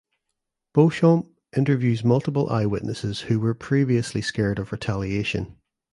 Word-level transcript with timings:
Beauchamp 0.73 1.27
interviews 1.55 2.03
multiple 2.03 2.49
eyewitnesses 2.49 3.19
who 3.19 3.39
were 3.39 3.53
previously 3.53 4.21
scared 4.23 4.57
of 4.57 4.71
retaliation. 4.71 5.57